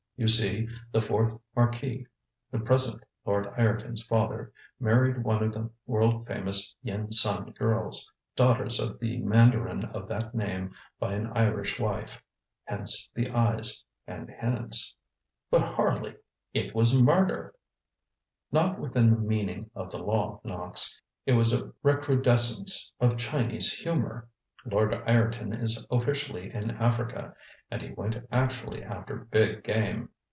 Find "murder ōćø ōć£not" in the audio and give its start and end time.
17.01-18.77